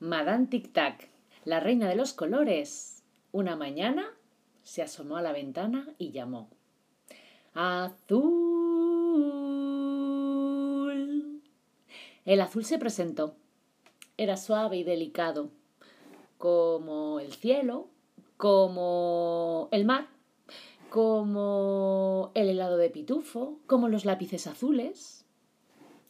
[0.00, 1.10] Madame Tic Tac,
[1.44, 4.10] la reina de los colores, una mañana
[4.62, 6.48] se asomó a la ventana y llamó.
[7.52, 8.22] Azul.
[12.24, 13.36] El azul se presentó.
[14.16, 15.50] Era suave y delicado,
[16.38, 17.88] como el cielo,
[18.38, 20.08] como el mar,
[20.88, 25.26] como el helado de pitufo, como los lápices azules.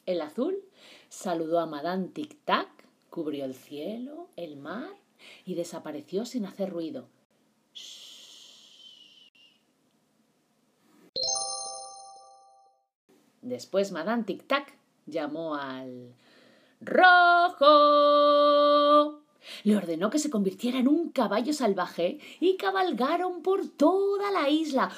[0.06, 0.62] El azul
[1.08, 2.68] saludó a Madame Tic Tac,
[3.10, 4.88] cubrió el cielo, el mar
[5.44, 7.08] y desapareció sin hacer ruido.
[13.42, 14.72] Después Madame Tic Tac
[15.06, 16.14] llamó al
[16.80, 17.60] rojo.
[19.64, 24.90] Le ordenó que se convirtiera en un caballo salvaje y cabalgaron por toda la isla.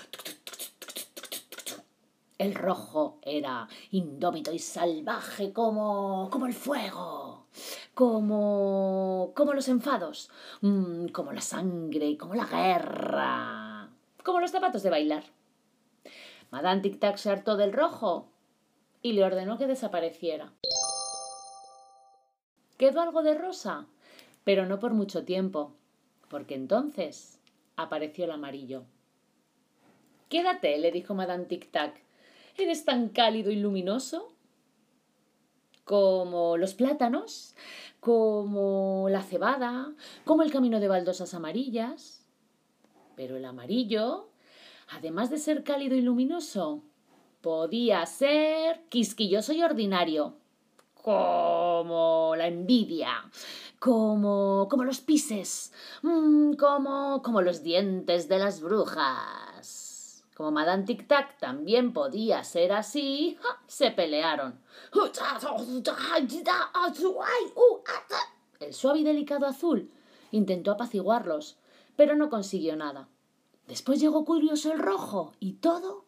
[2.43, 7.47] El rojo era indómito y salvaje como como el fuego,
[7.95, 10.29] como como los enfados,
[10.61, 13.91] mm, como la sangre, como la guerra,
[14.25, 15.23] como los zapatos de bailar.
[16.51, 18.27] Madame Tic Tac se hartó del rojo
[19.03, 20.53] y le ordenó que desapareciera.
[22.77, 23.87] Quedó algo de rosa,
[24.43, 25.77] pero no por mucho tiempo,
[26.29, 27.39] porque entonces
[27.77, 28.83] apareció el amarillo.
[30.29, 32.03] Quédate, le dijo Madame Tic Tac.
[32.57, 34.33] Eres tan cálido y luminoso
[35.85, 37.55] como los plátanos,
[38.01, 39.93] como la cebada,
[40.25, 42.27] como el camino de baldosas amarillas.
[43.17, 44.29] Pero el amarillo,
[44.91, 46.83] además de ser cálido y luminoso,
[47.41, 50.37] podía ser quisquilloso y ordinario,
[50.95, 53.31] como la envidia,
[53.79, 59.52] como, como los pises, mm, como, como los dientes de las brujas.
[60.43, 64.59] Como Madame Tic Tac también podía ser así, se pelearon.
[68.59, 69.93] El suave y delicado azul
[70.33, 71.59] intentó apaciguarlos,
[71.95, 73.09] pero no consiguió nada.
[73.69, 76.07] Después llegó curioso el rojo y todo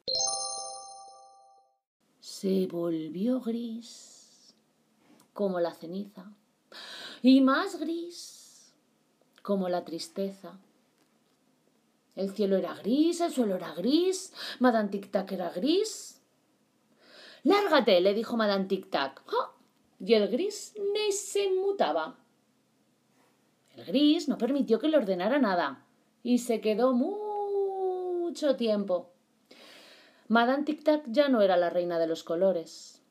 [2.18, 4.52] se volvió gris
[5.32, 6.32] como la ceniza
[7.22, 8.74] y más gris
[9.42, 10.58] como la tristeza.
[12.16, 16.20] El cielo era gris, el suelo era gris, Madame Tic Tac era gris.
[17.42, 19.22] Lárgate, le dijo Madame Tic Tac.
[20.00, 22.16] Y el gris ni se mutaba.
[23.76, 25.84] El gris no permitió que le ordenara nada
[26.22, 29.14] y se quedó mucho tiempo
[30.28, 33.02] Madame Tic Tac ya no era la reina de los colores.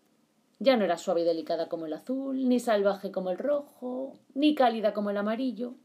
[0.58, 4.56] Ya no era suave y delicada como el azul, ni salvaje como el rojo, ni
[4.56, 5.76] cálida como el amarillo.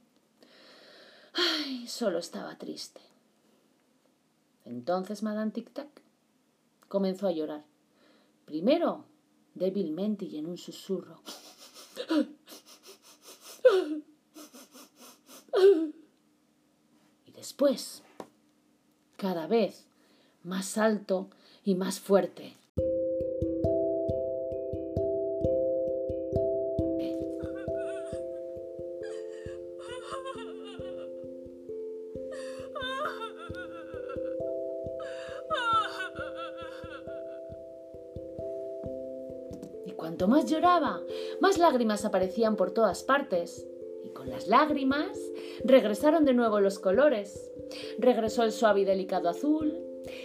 [1.34, 3.00] Ay, solo estaba triste.
[4.68, 5.88] Entonces Madame Tic Tac
[6.88, 7.64] comenzó a llorar.
[8.44, 9.06] Primero,
[9.54, 11.22] débilmente y en un susurro.
[17.26, 18.02] Y después,
[19.16, 19.86] cada vez
[20.44, 21.30] más alto
[21.64, 22.54] y más fuerte.
[40.18, 41.00] Cuanto más lloraba,
[41.40, 43.64] más lágrimas aparecían por todas partes.
[44.02, 45.16] Y con las lágrimas
[45.62, 47.52] regresaron de nuevo los colores.
[48.00, 49.72] Regresó el suave y delicado azul,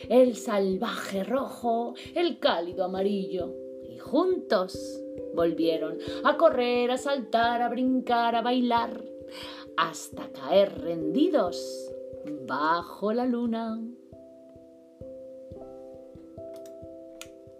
[0.09, 3.53] el salvaje rojo, el cálido amarillo.
[3.87, 4.99] Y juntos
[5.35, 8.99] volvieron a correr, a saltar, a brincar, a bailar,
[9.77, 11.93] hasta caer rendidos
[12.47, 13.79] bajo la luna.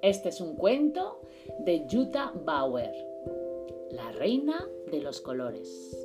[0.01, 1.22] Este es un cuento
[1.65, 2.93] de Jutta Bauer,
[3.91, 5.97] la reina de los colores.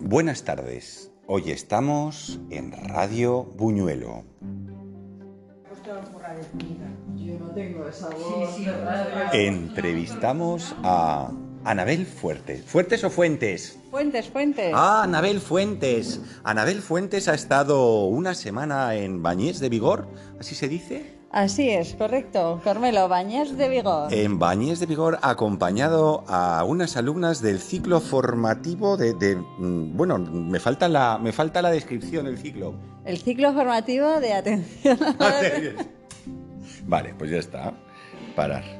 [0.00, 1.12] Buenas tardes.
[1.26, 4.24] Hoy estamos en Radio Buñuelo.
[9.32, 11.30] Entrevistamos a
[11.64, 12.64] Anabel Fuertes.
[12.64, 13.78] ¿Fuertes o Fuentes?
[13.90, 14.72] Fuentes, Fuentes.
[14.74, 16.20] Ah, Anabel Fuentes.
[16.44, 20.08] Anabel Fuentes ha estado una semana en Bañés de Vigor,
[20.40, 21.18] ¿así se dice?
[21.30, 22.60] Así es, correcto.
[22.64, 24.12] Carmelo, Bañés de Vigor.
[24.12, 30.58] En Bañés de Vigor, acompañado a unas alumnas del ciclo formativo de, mm, bueno, me
[30.58, 32.74] falta la, me falta la descripción del ciclo.
[33.04, 34.98] El ciclo formativo de atención.
[36.86, 37.74] vale, pues ya está.
[38.34, 38.77] Parar.